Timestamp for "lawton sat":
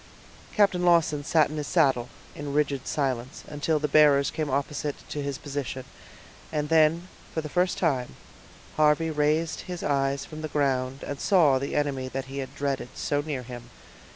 0.83-1.51